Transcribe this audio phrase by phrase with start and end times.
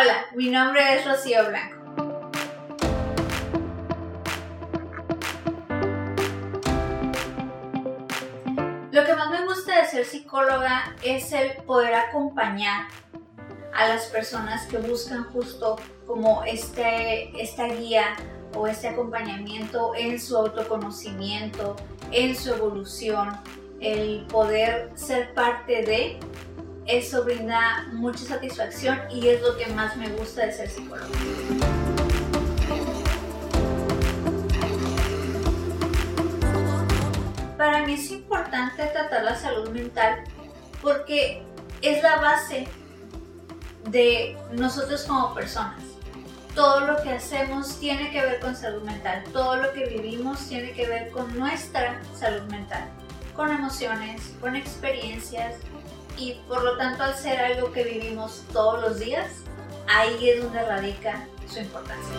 [0.00, 1.76] Hola, mi nombre es Rocío Blanco.
[8.92, 12.86] Lo que más me gusta de ser psicóloga es el poder acompañar
[13.74, 18.16] a las personas que buscan justo como este, esta guía
[18.56, 21.76] o este acompañamiento en su autoconocimiento,
[22.10, 23.38] en su evolución,
[23.80, 26.18] el poder ser parte de,
[26.90, 31.06] eso brinda mucha satisfacción y es lo que más me gusta de ser psicóloga.
[37.56, 40.24] Para mí es importante tratar la salud mental
[40.82, 41.42] porque
[41.80, 42.66] es la base
[43.88, 45.82] de nosotros como personas.
[46.56, 50.72] Todo lo que hacemos tiene que ver con salud mental, todo lo que vivimos tiene
[50.72, 52.88] que ver con nuestra salud mental,
[53.36, 55.54] con emociones, con experiencias
[56.20, 59.28] y por lo tanto al ser algo que vivimos todos los días,
[59.88, 62.14] ahí es donde radica su importancia.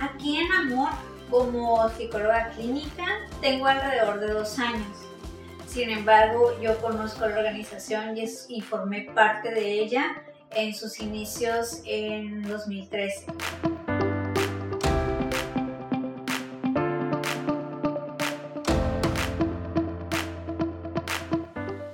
[0.00, 0.90] Aquí en Amor,
[1.28, 3.04] como psicóloga clínica,
[3.40, 5.08] tengo alrededor de dos años
[5.68, 12.42] sin embargo, yo conozco la organización y, formé parte de ella en sus inicios en
[12.48, 13.26] 2013.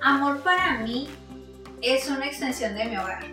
[0.07, 1.09] Amor para mí
[1.81, 3.25] es una extensión de mi hogar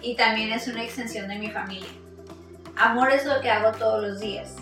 [0.00, 1.90] y también es una extensión de mi familia.
[2.74, 4.56] Amor es lo que hago todos los días,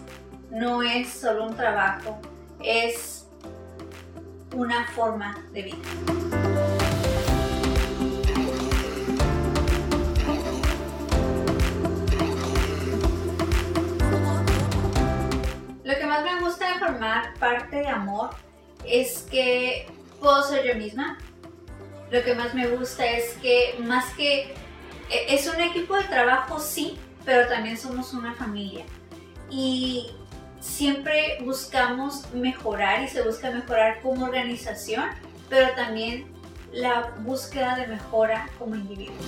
[0.51, 2.19] no es solo un trabajo,
[2.61, 3.29] es
[4.53, 5.77] una forma de vida.
[15.85, 18.31] Lo que más me gusta de formar parte de amor
[18.85, 19.87] es que
[20.19, 21.17] puedo ser yo misma.
[22.11, 24.55] Lo que más me gusta es que más que
[25.11, 28.85] e, es un equipo de trabajo, sí, pero también somos una familia.
[29.51, 30.11] Y
[30.61, 35.05] siempre buscamos mejorar y se busca mejorar como organización,
[35.51, 36.27] pero también
[36.73, 39.19] la búsqueda de mejora como individuos.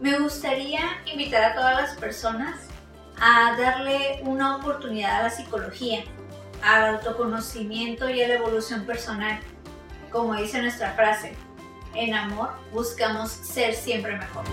[0.00, 2.73] Me gustaría invitar a todas las personas
[3.20, 6.04] a darle una oportunidad a la psicología,
[6.62, 9.38] al autoconocimiento y a la evolución personal,
[10.10, 11.34] como dice nuestra frase,
[11.94, 14.44] en amor buscamos ser siempre mejor.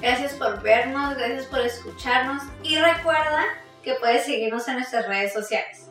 [0.00, 3.44] Gracias por vernos, gracias por escucharnos y recuerda
[3.82, 5.89] que puedes seguirnos en nuestras redes sociales.